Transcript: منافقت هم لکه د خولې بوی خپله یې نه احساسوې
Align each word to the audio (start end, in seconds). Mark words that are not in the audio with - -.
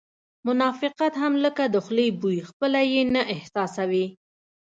منافقت 0.47 1.13
هم 1.21 1.33
لکه 1.45 1.63
د 1.73 1.75
خولې 1.85 2.07
بوی 2.19 2.37
خپله 2.49 2.79
یې 2.91 3.01
نه 3.13 3.21
احساسوې 3.35 4.05